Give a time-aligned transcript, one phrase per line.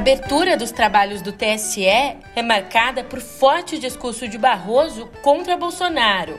[0.00, 6.38] abertura dos trabalhos do TSE é marcada por forte discurso de Barroso contra Bolsonaro.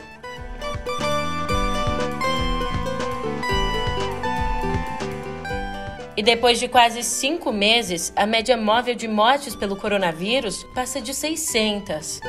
[6.18, 11.14] E depois de quase cinco meses, a média móvel de mortes pelo coronavírus passa de
[11.14, 12.20] 600.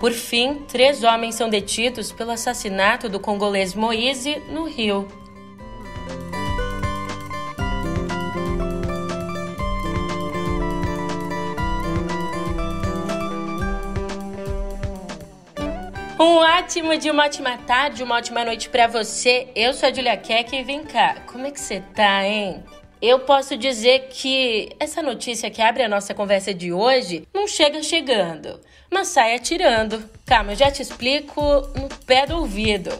[0.00, 5.06] Por fim, três homens são detidos pelo assassinato do congolês Moise no Rio.
[16.20, 19.48] Um ótimo dia, uma ótima tarde, uma ótima noite para você.
[19.56, 22.62] Eu sou a Julia Keck e vem cá, como é que você tá, hein?
[23.00, 27.82] Eu posso dizer que essa notícia que abre a nossa conversa de hoje não chega
[27.82, 28.60] chegando
[28.90, 30.02] mas sai atirando.
[30.26, 31.40] Calma, eu já te explico
[31.76, 32.90] no pé do ouvido.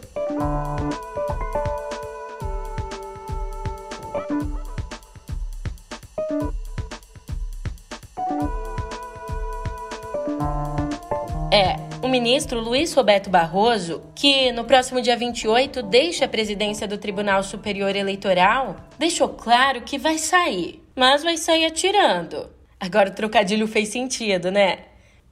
[11.51, 16.97] É, o ministro Luiz Roberto Barroso, que no próximo dia 28 deixa a presidência do
[16.97, 22.49] Tribunal Superior Eleitoral, deixou claro que vai sair, mas vai sair atirando.
[22.79, 24.79] Agora o trocadilho fez sentido, né?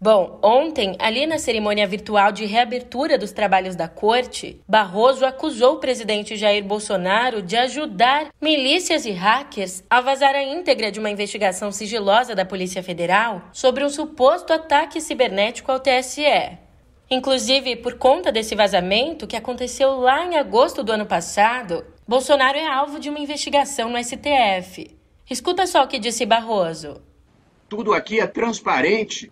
[0.02, 5.80] Bom, ontem, ali na cerimônia virtual de reabertura dos trabalhos da corte, Barroso acusou o
[5.80, 11.70] presidente Jair Bolsonaro de ajudar milícias e hackers a vazar a íntegra de uma investigação
[11.70, 16.58] sigilosa da Polícia Federal sobre um suposto ataque cibernético ao TSE.
[17.12, 22.66] Inclusive, por conta desse vazamento que aconteceu lá em agosto do ano passado, Bolsonaro é
[22.66, 24.96] alvo de uma investigação no STF.
[25.30, 27.02] Escuta só o que disse Barroso.
[27.68, 29.30] Tudo aqui é transparente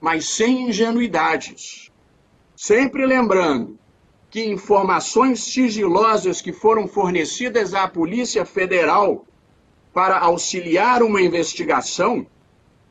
[0.00, 1.90] mas sem ingenuidades.
[2.56, 3.78] Sempre lembrando
[4.30, 9.24] que informações sigilosas que foram fornecidas à Polícia Federal
[9.92, 12.26] para auxiliar uma investigação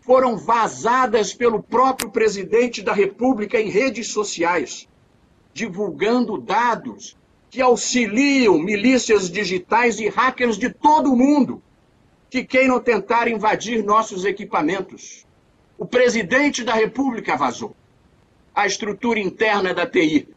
[0.01, 4.87] foram vazadas pelo próprio presidente da República em redes sociais,
[5.53, 7.17] divulgando dados
[7.49, 11.61] que auxiliam milícias digitais e hackers de todo o mundo
[12.29, 15.26] que queiram tentar invadir nossos equipamentos.
[15.77, 17.75] O presidente da República vazou.
[18.53, 20.27] A estrutura interna da TI,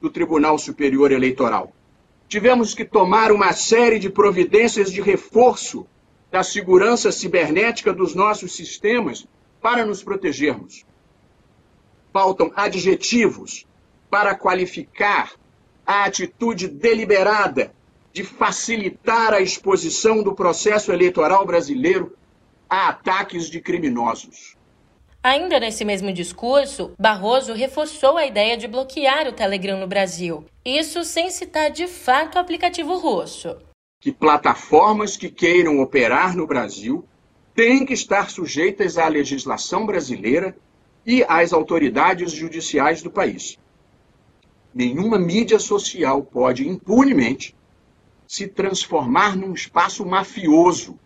[0.00, 1.72] do Tribunal Superior Eleitoral.
[2.28, 5.86] Tivemos que tomar uma série de providências de reforço
[6.32, 9.26] da segurança cibernética dos nossos sistemas
[9.62, 10.84] para nos protegermos.
[12.12, 13.66] Faltam adjetivos
[14.10, 15.32] para qualificar
[15.86, 17.72] a atitude deliberada
[18.12, 22.16] de facilitar a exposição do processo eleitoral brasileiro
[22.68, 24.57] a ataques de criminosos.
[25.28, 30.46] Ainda nesse mesmo discurso, Barroso reforçou a ideia de bloquear o Telegram no Brasil.
[30.64, 33.58] Isso sem citar de fato o aplicativo russo.
[34.00, 37.06] Que plataformas que queiram operar no Brasil
[37.54, 40.56] têm que estar sujeitas à legislação brasileira
[41.04, 43.58] e às autoridades judiciais do país.
[44.74, 47.54] Nenhuma mídia social pode impunemente
[48.26, 50.98] se transformar num espaço mafioso,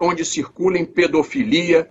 [0.00, 1.88] onde circulem pedofilia,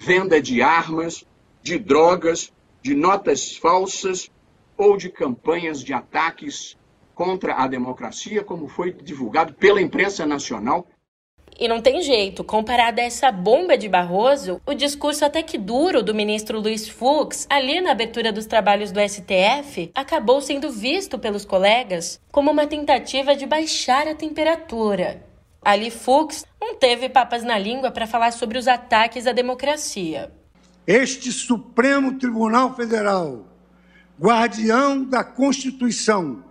[0.00, 1.26] venda de armas,
[1.62, 2.50] de drogas,
[2.82, 4.30] de notas falsas
[4.76, 6.74] ou de campanhas de ataques
[7.14, 10.86] contra a democracia, como foi divulgado pela imprensa nacional.
[11.58, 16.02] E não tem jeito, comparado a essa bomba de Barroso, o discurso até que duro
[16.02, 21.44] do ministro Luiz Fux, ali na abertura dos trabalhos do STF, acabou sendo visto pelos
[21.44, 25.29] colegas como uma tentativa de baixar a temperatura.
[25.62, 30.32] Ali Fux não teve papas na língua para falar sobre os ataques à democracia.
[30.86, 33.46] Este Supremo Tribunal Federal,
[34.18, 36.42] guardião da Constituição,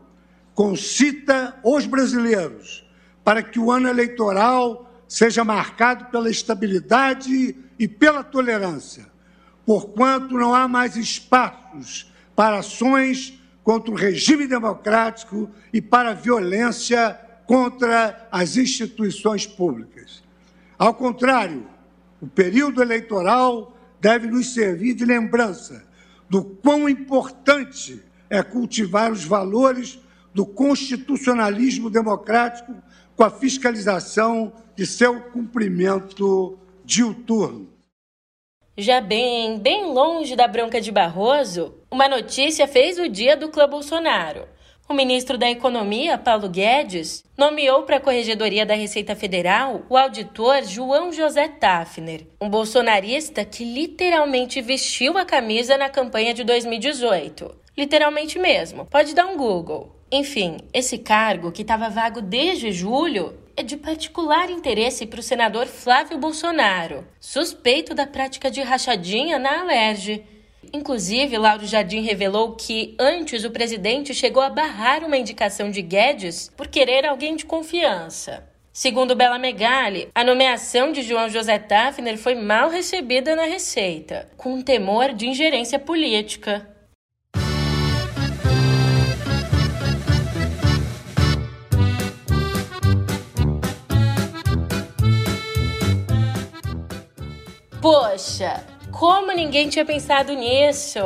[0.53, 2.86] concita os brasileiros
[3.24, 9.08] para que o ano eleitoral seja marcado pela estabilidade e pela tolerância,
[9.66, 13.34] porquanto não há mais espaços para ações
[13.64, 20.22] contra o regime democrático e para a violência contra as instituições públicas.
[20.78, 21.67] Ao contrário,
[22.22, 25.84] o período eleitoral deve nos servir de lembrança
[26.29, 29.97] do quão importante é cultivar os valores
[30.31, 32.72] do constitucionalismo democrático
[33.16, 36.55] com a fiscalização de seu cumprimento
[36.85, 37.67] diuturno.
[38.78, 43.67] Já bem, bem longe da bronca de Barroso, uma notícia fez o dia do Clã
[43.67, 44.47] Bolsonaro.
[44.91, 50.64] O ministro da Economia, Paulo Guedes, nomeou para a Corregedoria da Receita Federal o auditor
[50.64, 57.56] João José Tafner, um bolsonarista que literalmente vestiu a camisa na campanha de 2018.
[57.78, 59.96] Literalmente mesmo, pode dar um Google.
[60.12, 65.68] Enfim, esse cargo, que estava vago desde julho, é de particular interesse para o senador
[65.68, 70.24] Flávio Bolsonaro, suspeito da prática de rachadinha na Alerj.
[70.71, 76.51] Inclusive, Lauro Jardim revelou que antes o presidente chegou a barrar uma indicação de Guedes
[76.55, 78.47] por querer alguém de confiança.
[78.71, 84.61] Segundo Bela Megali, a nomeação de João José Tafner foi mal recebida na Receita, com
[84.61, 86.69] temor de ingerência política.
[97.81, 101.00] Poxa, como ninguém tinha pensado nisso?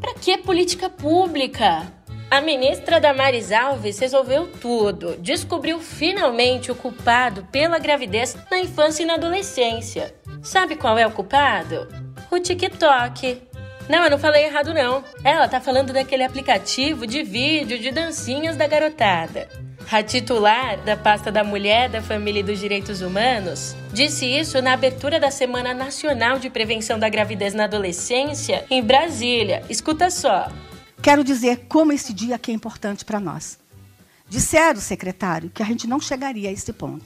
[0.00, 1.92] Para que política pública?
[2.30, 5.16] A ministra Damares Alves resolveu tudo.
[5.18, 10.14] Descobriu finalmente o culpado pela gravidez na infância e na adolescência.
[10.42, 11.88] Sabe qual é o culpado?
[12.30, 13.40] O TikTok.
[13.88, 15.04] Não, eu não falei errado não.
[15.22, 19.48] Ela tá falando daquele aplicativo de vídeo de dancinhas da garotada.
[19.90, 24.72] A titular da pasta da Mulher, da Família e dos Direitos Humanos disse isso na
[24.72, 29.62] abertura da Semana Nacional de Prevenção da Gravidez na Adolescência em Brasília.
[29.68, 30.50] Escuta só.
[31.02, 33.58] Quero dizer como esse dia aqui é importante para nós.
[34.28, 37.04] Disseram, secretário, que a gente não chegaria a esse ponto.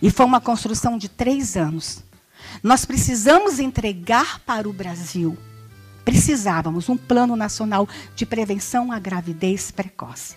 [0.00, 2.02] E foi uma construção de três anos.
[2.62, 5.36] Nós precisamos entregar para o Brasil.
[6.04, 10.36] Precisávamos um plano nacional de prevenção à gravidez precoce.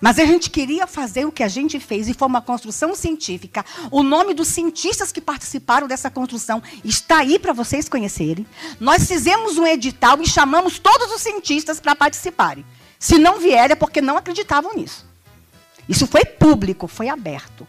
[0.00, 3.64] Mas a gente queria fazer o que a gente fez e foi uma construção científica.
[3.90, 8.46] O nome dos cientistas que participaram dessa construção está aí para vocês conhecerem.
[8.80, 12.64] Nós fizemos um edital e chamamos todos os cientistas para participarem.
[12.98, 15.06] Se não vierem é porque não acreditavam nisso.
[15.88, 17.66] Isso foi público, foi aberto.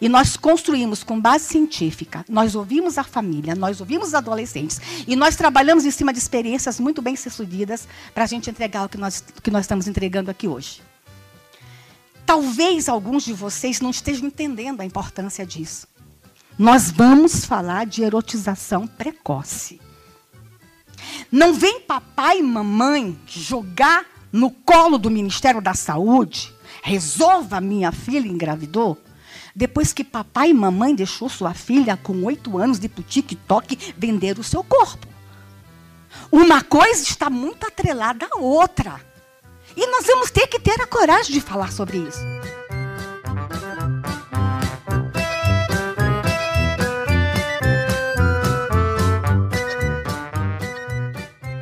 [0.00, 5.16] E nós construímos com base científica, nós ouvimos a família, nós ouvimos os adolescentes, e
[5.16, 8.98] nós trabalhamos em cima de experiências muito bem sucedidas para a gente entregar o que
[8.98, 10.82] nós, que nós estamos entregando aqui hoje.
[12.26, 15.86] Talvez alguns de vocês não estejam entendendo a importância disso.
[16.58, 19.80] Nós vamos falar de erotização precoce.
[21.30, 26.52] Não vem papai e mamãe jogar no colo do Ministério da Saúde,
[26.82, 28.98] resolva minha filha engravidou,
[29.54, 34.44] depois que papai e mamãe deixou sua filha com oito anos de TikTok vender o
[34.44, 35.06] seu corpo.
[36.30, 39.00] Uma coisa está muito atrelada à outra.
[39.76, 42.20] E nós vamos ter que ter a coragem de falar sobre isso.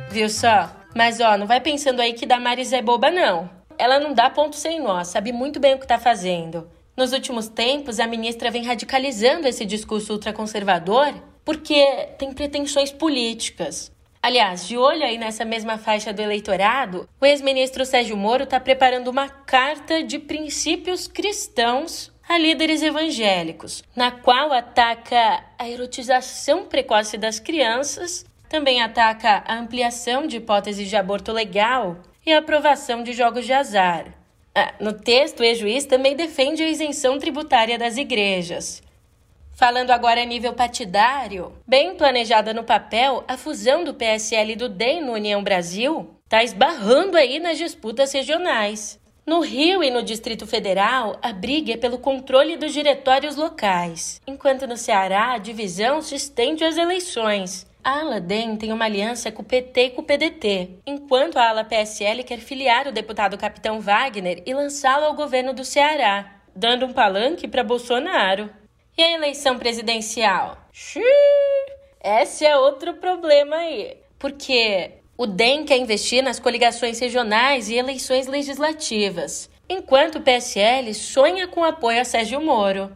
[0.09, 0.71] Viu só?
[0.95, 3.49] Mas ó, não vai pensando aí que Damares é boba, não.
[3.77, 6.69] Ela não dá ponto sem nó, sabe muito bem o que tá fazendo.
[6.95, 11.13] Nos últimos tempos, a ministra vem radicalizando esse discurso ultraconservador
[11.43, 13.91] porque tem pretensões políticas.
[14.25, 19.07] Aliás, de olho aí nessa mesma faixa do eleitorado, o ex-ministro Sérgio Moro está preparando
[19.07, 27.39] uma carta de princípios cristãos a líderes evangélicos, na qual ataca a erotização precoce das
[27.39, 33.45] crianças, também ataca a ampliação de hipóteses de aborto legal e a aprovação de jogos
[33.45, 34.07] de azar.
[34.55, 38.81] Ah, no texto, o ex-juiz também defende a isenção tributária das igrejas
[39.55, 44.67] Falando agora a nível partidário, bem planejada no papel, a fusão do PSL e do
[44.67, 48.99] DEM no União Brasil está esbarrando aí nas disputas regionais.
[49.25, 54.67] No Rio e no Distrito Federal, a briga é pelo controle dos diretórios locais, enquanto
[54.67, 57.65] no Ceará a divisão se estende às eleições.
[57.81, 61.47] A ala DEM tem uma aliança com o PT e com o PDT, enquanto a
[61.47, 66.85] ala PSL quer filiar o deputado Capitão Wagner e lançá-lo ao governo do Ceará, dando
[66.85, 68.49] um palanque para Bolsonaro.
[68.97, 70.57] E a eleição presidencial?
[70.71, 71.03] Xiii,
[72.01, 73.97] esse é outro problema aí.
[74.17, 81.45] Porque o DEM quer investir nas coligações regionais e eleições legislativas, enquanto o PSL sonha
[81.45, 82.89] com apoio a Sérgio Moro.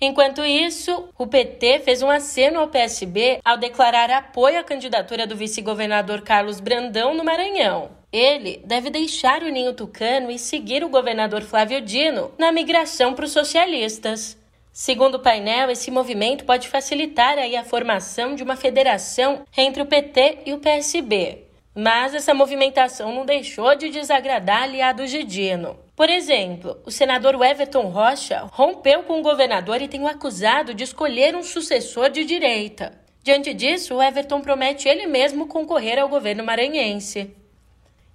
[0.00, 5.36] Enquanto isso, o PT fez um aceno ao PSB ao declarar apoio à candidatura do
[5.36, 7.90] vice-governador Carlos Brandão no Maranhão.
[8.10, 13.26] Ele deve deixar o ninho tucano e seguir o governador Flávio Dino na migração para
[13.26, 14.40] os socialistas.
[14.72, 19.86] Segundo o painel, esse movimento pode facilitar aí a formação de uma federação entre o
[19.86, 21.44] PT e o PSB.
[21.74, 25.78] Mas essa movimentação não deixou de desagradar aliados de Dino.
[25.94, 30.84] Por exemplo, o senador Everton Rocha rompeu com o governador e tem o acusado de
[30.84, 32.98] escolher um sucessor de direita.
[33.22, 37.36] Diante disso, o Everton promete ele mesmo concorrer ao governo maranhense.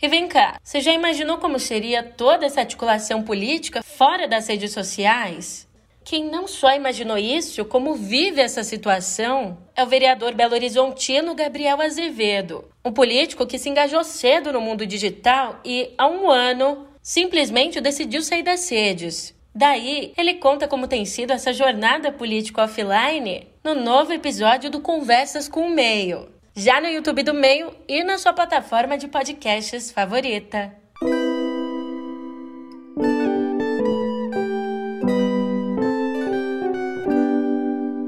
[0.01, 4.71] E vem cá, você já imaginou como seria toda essa articulação política fora das redes
[4.71, 5.66] sociais?
[6.09, 12.63] Quem não só imaginou isso, como vive essa situação, é o vereador belo-horizontino Gabriel Azevedo,
[12.85, 18.21] um político que se engajou cedo no mundo digital e, há um ano, simplesmente decidiu
[18.21, 19.35] sair das redes.
[19.53, 25.49] Daí, ele conta como tem sido essa jornada política offline no novo episódio do Conversas
[25.49, 30.73] com o Meio, já no YouTube do Meio e na sua plataforma de podcasts favorita.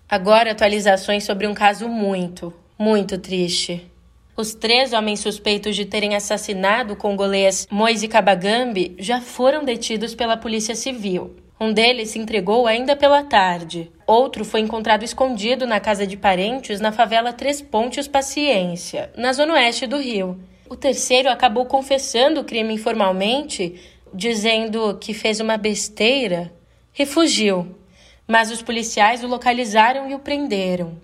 [0.07, 3.91] Agora, atualizações sobre um caso muito, muito triste.
[4.37, 10.37] Os três homens suspeitos de terem assassinado o congolês Moise Kabagambi já foram detidos pela
[10.37, 11.35] Polícia Civil.
[11.61, 13.91] Um deles se entregou ainda pela tarde.
[14.07, 19.53] Outro foi encontrado escondido na casa de parentes na favela Três Pontes Paciência, na zona
[19.53, 20.39] oeste do Rio.
[20.67, 23.79] O terceiro acabou confessando o crime informalmente,
[24.11, 26.51] dizendo que fez uma besteira
[26.97, 27.75] e fugiu.
[28.27, 30.97] Mas os policiais o localizaram e o prenderam.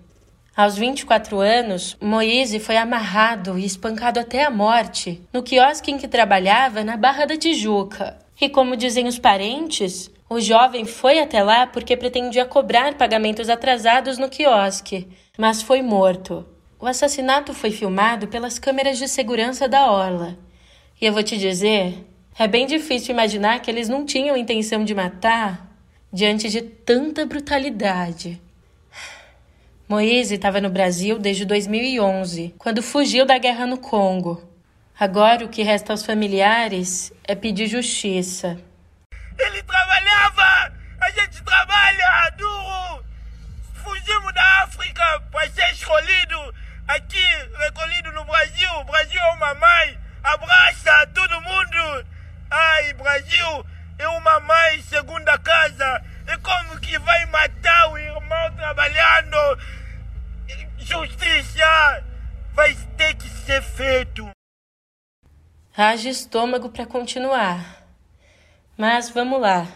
[0.56, 6.08] Aos 24 anos, Moise foi amarrado e espancado até a morte no quiosque em que
[6.08, 8.18] trabalhava na Barra da Tijuca.
[8.40, 14.18] E como dizem os parentes, o jovem foi até lá porque pretendia cobrar pagamentos atrasados
[14.18, 15.08] no quiosque,
[15.38, 16.44] mas foi morto.
[16.78, 20.38] O assassinato foi filmado pelas câmeras de segurança da Orla.
[21.00, 22.04] E eu vou te dizer,
[22.38, 25.74] é bem difícil imaginar que eles não tinham intenção de matar
[26.12, 28.40] diante de tanta brutalidade.
[29.88, 34.42] Moise estava no Brasil desde 2011, quando fugiu da guerra no Congo.
[35.00, 38.58] Agora o que resta aos familiares é pedir justiça.
[39.38, 40.72] Ele trabalhava!
[41.00, 43.04] A gente trabalha duro!
[43.82, 46.54] Fugimos da África para ser escolhido
[46.86, 47.26] aqui,
[47.58, 48.70] recolhido no Brasil.
[48.80, 52.06] O Brasil é uma mãe, abraça todo mundo!
[52.50, 53.66] Ai, Brasil
[53.98, 56.02] é uma mãe segunda casa.
[56.26, 59.58] E como que vai matar o irmão trabalhando?
[60.78, 62.04] Justiça
[62.54, 64.30] vai ter que ser feito.
[65.76, 67.77] Haja estômago para continuar.
[68.80, 69.66] Mas vamos lá.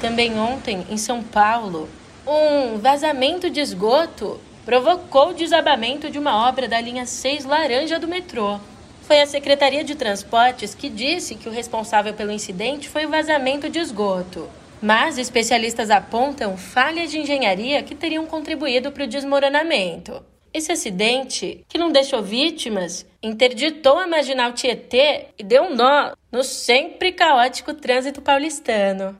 [0.00, 1.88] Também ontem, em São Paulo,
[2.26, 8.08] um vazamento de esgoto provocou o desabamento de uma obra da linha 6 laranja do
[8.08, 8.58] metrô.
[9.02, 13.70] Foi a Secretaria de Transportes que disse que o responsável pelo incidente foi o vazamento
[13.70, 14.50] de esgoto.
[14.82, 20.31] Mas especialistas apontam falhas de engenharia que teriam contribuído para o desmoronamento.
[20.54, 26.44] Esse acidente, que não deixou vítimas, interditou a marginal Tietê e deu um nó no
[26.44, 29.18] sempre caótico trânsito paulistano.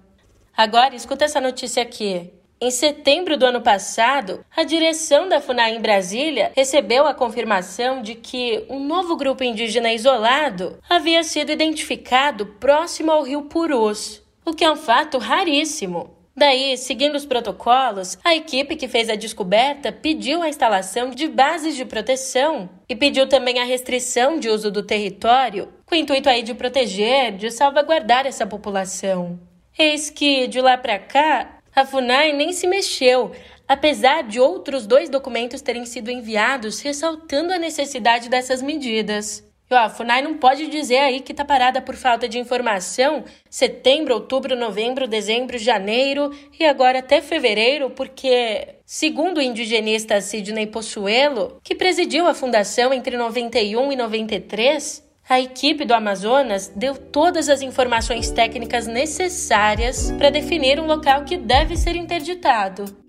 [0.55, 2.31] Agora, escuta essa notícia aqui.
[2.61, 8.15] Em setembro do ano passado, a direção da FUNAI em Brasília recebeu a confirmação de
[8.15, 14.65] que um novo grupo indígena isolado havia sido identificado próximo ao rio Purus, o que
[14.65, 16.22] é um fato raríssimo.
[16.35, 21.77] Daí, seguindo os protocolos, a equipe que fez a descoberta pediu a instalação de bases
[21.77, 26.43] de proteção e pediu também a restrição de uso do território, com o intuito aí
[26.43, 29.39] de proteger, de salvaguardar essa população.
[29.79, 33.33] Eis que, de lá para cá, a FUNAI nem se mexeu,
[33.69, 39.45] apesar de outros dois documentos terem sido enviados ressaltando a necessidade dessas medidas.
[39.73, 43.25] E, ó, a FUNAI não pode dizer aí que está parada por falta de informação
[43.49, 51.59] setembro, outubro, novembro, dezembro, janeiro e agora até fevereiro, porque, segundo o indigenista Sidney Possuelo,
[51.65, 57.63] que presidiu a fundação entre 91 e 93, a equipe do Amazonas deu todas as
[57.63, 63.02] informações técnicas necessárias para definir um local que deve ser interditado.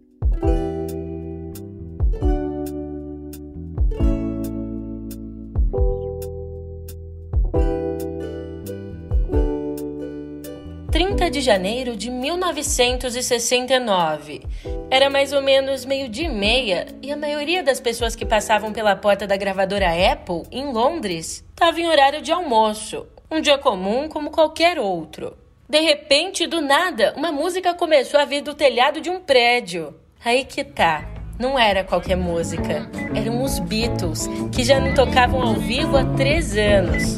[11.34, 14.44] De janeiro de 1969.
[14.92, 18.96] Era mais ou menos meio-dia e meia e a maioria das pessoas que passavam pela
[18.96, 23.08] porta da gravadora Apple, em Londres, estava em horário de almoço.
[23.32, 25.36] Um dia comum como qualquer outro.
[25.68, 29.96] De repente, do nada, uma música começou a vir do telhado de um prédio.
[30.24, 31.10] Aí que tá.
[31.40, 32.88] Não era qualquer música.
[33.16, 37.18] Eram os Beatles, que já não tocavam ao vivo há três anos.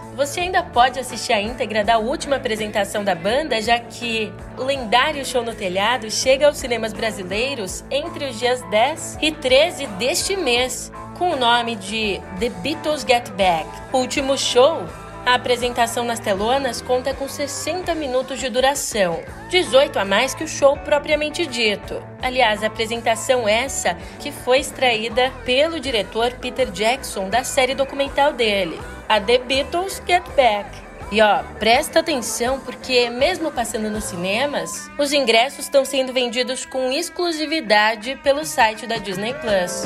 [0.15, 5.25] você ainda pode assistir a íntegra da última apresentação da banda, já que o lendário
[5.25, 10.91] show no telhado chega aos cinemas brasileiros entre os dias 10 e 13 deste mês,
[11.17, 13.67] com o nome de The Beatles Get Back.
[13.93, 14.85] O último show
[15.23, 20.47] a apresentação nas telonas conta com 60 minutos de duração, 18 a mais que o
[20.47, 22.01] show propriamente dito.
[22.23, 28.79] Aliás, a apresentação essa que foi extraída pelo diretor Peter Jackson da série documental dele,
[29.11, 30.69] a The Beatles Get Back.
[31.11, 36.89] E ó, presta atenção porque, mesmo passando nos cinemas, os ingressos estão sendo vendidos com
[36.93, 39.83] exclusividade pelo site da Disney Plus.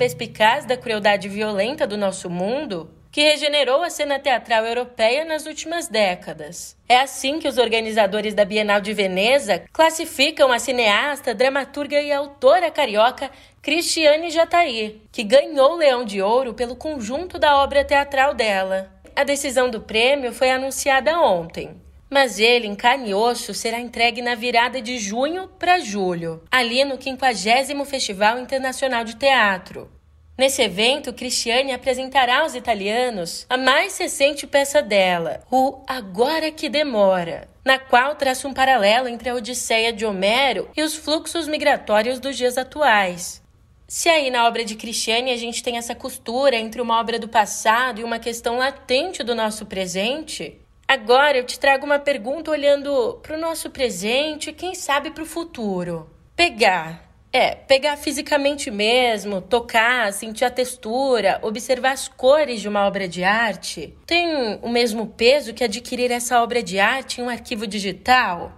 [0.00, 5.88] Perspicaz da crueldade violenta do nosso mundo, que regenerou a cena teatral europeia nas últimas
[5.88, 6.74] décadas.
[6.88, 12.70] É assim que os organizadores da Bienal de Veneza classificam a cineasta, dramaturga e autora
[12.70, 18.90] carioca Cristiane Jataí, que ganhou o Leão de Ouro pelo conjunto da obra teatral dela.
[19.14, 21.78] A decisão do prêmio foi anunciada ontem
[22.10, 27.00] mas ele, em carne osso, será entregue na virada de junho para julho, ali no
[27.00, 29.88] 50 Festival Internacional de Teatro.
[30.36, 37.46] Nesse evento, Cristiane apresentará aos italianos a mais recente peça dela, o Agora que Demora,
[37.64, 42.36] na qual traça um paralelo entre a Odisseia de Homero e os fluxos migratórios dos
[42.36, 43.42] dias atuais.
[43.86, 47.28] Se aí na obra de Cristiane a gente tem essa costura entre uma obra do
[47.28, 50.58] passado e uma questão latente do nosso presente,
[50.90, 55.22] Agora eu te trago uma pergunta olhando para o nosso presente e quem sabe para
[55.22, 56.10] o futuro.
[56.34, 57.08] Pegar.
[57.32, 63.22] É, pegar fisicamente mesmo, tocar, sentir a textura, observar as cores de uma obra de
[63.22, 68.50] arte, tem o mesmo peso que adquirir essa obra de arte em um arquivo digital?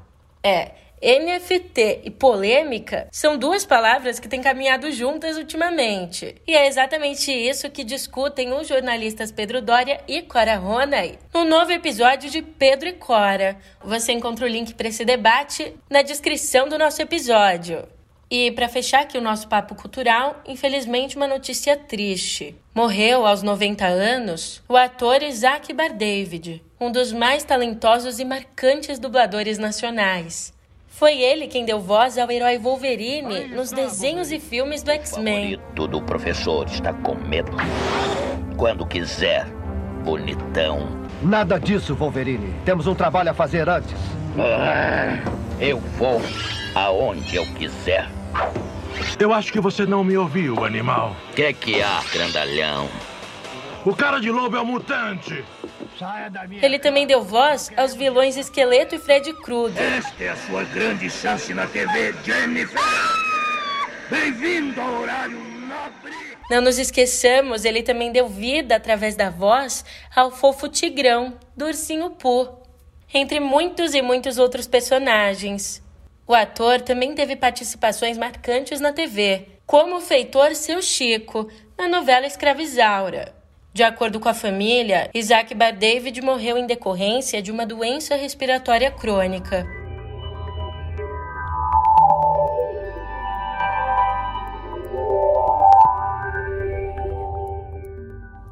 [0.43, 0.71] É,
[1.03, 6.37] NFT e polêmica são duas palavras que têm caminhado juntas ultimamente.
[6.47, 11.73] E é exatamente isso que discutem os jornalistas Pedro Dória e Cora Ronay no novo
[11.73, 13.57] episódio de Pedro e Cora.
[13.83, 17.85] Você encontra o link para esse debate na descrição do nosso episódio.
[18.31, 22.57] E para fechar aqui o nosso papo cultural, infelizmente uma notícia triste.
[22.75, 29.59] Morreu aos 90 anos o ator Isaac Bardavid, um dos mais talentosos e marcantes dubladores
[29.59, 30.51] nacionais.
[31.03, 35.59] Foi ele quem deu voz ao herói Wolverine nos desenhos e filmes do X-Men.
[35.77, 37.51] O do professor está com medo.
[38.57, 39.49] Quando quiser,
[40.05, 40.89] bonitão.
[41.21, 42.55] Nada disso, Wolverine.
[42.65, 43.97] Temos um trabalho a fazer antes.
[44.39, 46.23] Ah, eu vou
[46.73, 48.09] aonde eu quiser.
[49.19, 51.17] Eu acho que você não me ouviu, animal.
[51.33, 52.89] O que, que há, grandalhão?
[53.85, 55.43] O cara de lobo é um mutante.
[56.63, 59.83] Ele também deu voz aos vilões Esqueleto e Fred Krueger.
[59.83, 62.81] Esta é a sua grande chance na TV, Jennifer.
[64.11, 66.13] Bem-vindo ao horário nobre.
[66.51, 72.11] Não nos esqueçamos, ele também deu vida através da voz ao fofo Tigrão, do Ursinho
[72.11, 72.61] Pooh,
[73.13, 75.83] entre muitos e muitos outros personagens.
[76.27, 82.27] O ator também teve participações marcantes na TV, como o feitor Seu Chico, na novela
[82.27, 83.42] Escravizaura.
[83.75, 88.91] De acordo com a família, Isaac Bar David morreu em decorrência de uma doença respiratória
[88.91, 89.67] crônica.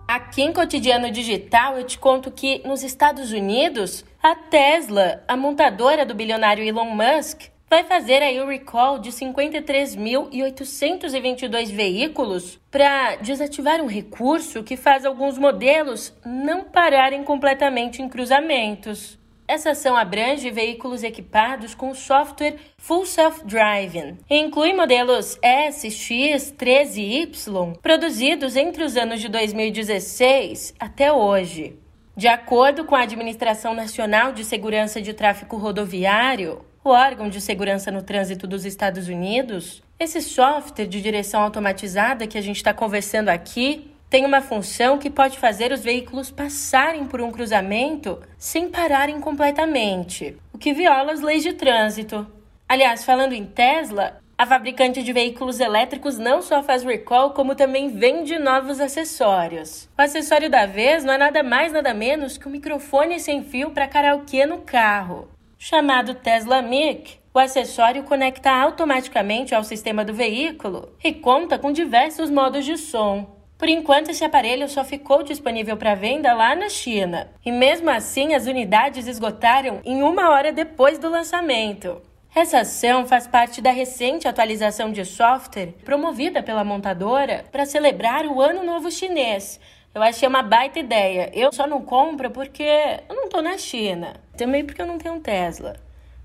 [0.09, 6.07] Aqui em Cotidiano Digital, eu te conto que nos Estados Unidos, a Tesla, a montadora
[6.07, 13.87] do bilionário Elon Musk, vai fazer aí o recall de 53.822 veículos para desativar um
[13.87, 19.17] recurso que faz alguns modelos não pararem completamente em cruzamentos.
[19.47, 27.01] Essa ação abrange veículos equipados com software Full Self-Driving e inclui modelos S, X, 13
[27.01, 31.79] e Y produzidos entre os anos de 2016 até hoje.
[32.17, 37.91] De acordo com a Administração Nacional de Segurança de Tráfego Rodoviário, o órgão de segurança
[37.91, 43.29] no trânsito dos Estados Unidos, esse software de direção automatizada que a gente está conversando
[43.29, 49.21] aqui tem uma função que pode fazer os veículos passarem por um cruzamento sem pararem
[49.21, 52.27] completamente, o que viola as leis de trânsito.
[52.69, 57.89] Aliás, falando em Tesla, a fabricante de veículos elétricos não só faz recall, como também
[57.89, 59.89] vende novos acessórios.
[59.97, 63.71] O acessório da vez não é nada mais nada menos que um microfone sem fio
[63.71, 65.29] para karaokê no carro.
[65.63, 72.31] Chamado Tesla Mic, o acessório conecta automaticamente ao sistema do veículo e conta com diversos
[72.31, 73.37] modos de som.
[73.59, 77.31] Por enquanto, esse aparelho só ficou disponível para venda lá na China.
[77.45, 82.01] E mesmo assim, as unidades esgotaram em uma hora depois do lançamento.
[82.35, 88.41] Essa ação faz parte da recente atualização de software promovida pela montadora para celebrar o
[88.41, 89.61] Ano Novo Chinês.
[89.93, 91.31] Eu achei uma baita ideia.
[91.35, 92.63] Eu só não compro porque
[93.09, 94.15] eu não estou na China.
[94.41, 95.77] Também porque eu não tenho um Tesla.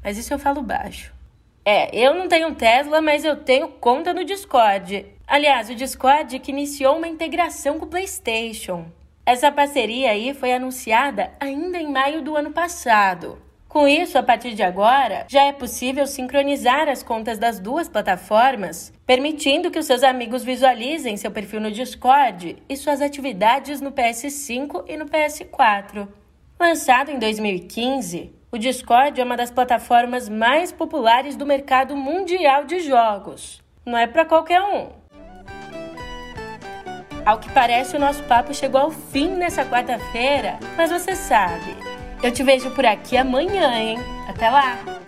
[0.02, 1.14] Mas isso eu falo baixo.
[1.66, 5.06] É, eu não tenho um Tesla, mas eu tenho conta no Discord.
[5.28, 8.86] Aliás, o Discord que iniciou uma integração com o PlayStation.
[9.26, 13.38] Essa parceria aí foi anunciada ainda em maio do ano passado.
[13.68, 18.94] Com isso, a partir de agora, já é possível sincronizar as contas das duas plataformas,
[19.06, 24.86] permitindo que os seus amigos visualizem seu perfil no Discord e suas atividades no PS5
[24.88, 26.08] e no PS4.
[26.58, 32.80] Lançado em 2015, o Discord é uma das plataformas mais populares do mercado mundial de
[32.80, 33.62] jogos.
[33.86, 34.88] Não é para qualquer um.
[37.26, 41.76] Ao que parece, o nosso papo chegou ao fim nessa quarta-feira, mas você sabe,
[42.24, 43.98] eu te vejo por aqui amanhã, hein?
[44.30, 45.05] Até lá!